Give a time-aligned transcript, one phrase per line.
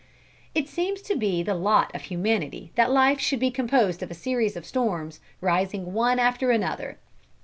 [0.55, 4.15] It seems to be the lot of humanity that life should be composed of a
[4.15, 6.97] series of storms, rising one after another.